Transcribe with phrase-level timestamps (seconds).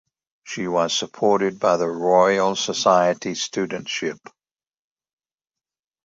[0.43, 4.17] She was supported by the Royal Society studentship.